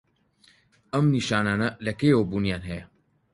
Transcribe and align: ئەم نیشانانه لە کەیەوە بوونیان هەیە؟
ئەم 0.93 1.05
نیشانانه 1.15 1.67
لە 1.85 1.91
کەیەوە 1.99 2.23
بوونیان 2.29 2.63
هەیە؟ 2.69 2.85